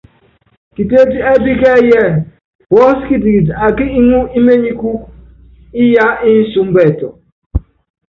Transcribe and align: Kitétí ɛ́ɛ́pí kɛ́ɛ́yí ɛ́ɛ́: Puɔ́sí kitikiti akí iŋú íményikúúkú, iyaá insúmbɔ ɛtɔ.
Kitétí 0.75 1.17
ɛ́ɛ́pí 1.29 1.51
kɛ́ɛ́yí 1.61 1.91
ɛ́ɛ́: 2.03 2.21
Puɔ́sí 2.69 3.03
kitikiti 3.07 3.51
akí 3.65 3.85
iŋú 3.99 4.19
íményikúúkú, 4.37 5.09
iyaá 5.83 6.13
insúmbɔ 6.29 6.79
ɛtɔ. 6.89 7.07